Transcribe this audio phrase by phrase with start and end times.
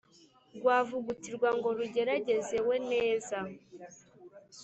[0.57, 3.37] Rwavugutirwa ngo rugeragezewe neza